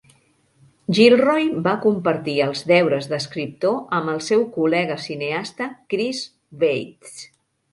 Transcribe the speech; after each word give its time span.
Gilroy 0.99 1.43
va 1.67 1.73
compartir 1.83 2.35
els 2.45 2.63
deures 2.71 3.09
d'escriptor 3.11 3.77
amb 3.99 4.13
el 4.15 4.25
seu 4.29 4.47
col·lega 4.57 4.99
cineasta 5.05 5.69
Chris 5.95 6.25
Weitz. 6.65 7.17